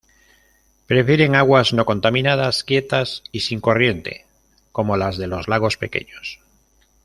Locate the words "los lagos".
5.27-5.77